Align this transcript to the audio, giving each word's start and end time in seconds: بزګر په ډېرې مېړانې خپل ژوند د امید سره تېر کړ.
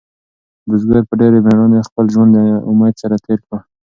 بزګر 0.67 1.01
په 1.09 1.13
ډېرې 1.21 1.39
مېړانې 1.45 1.87
خپل 1.87 2.05
ژوند 2.13 2.31
د 2.35 2.39
امید 2.71 2.95
سره 3.01 3.15
تېر 3.25 3.39
کړ. 3.47 3.57